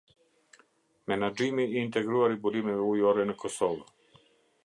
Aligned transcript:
Menaxhimi 1.11 1.65
i 1.75 1.77
Integruar 1.81 2.31
i 2.37 2.41
Burimeve 2.47 2.87
Ujore 2.95 3.27
në 3.31 3.35
Kosovë. 3.43 4.21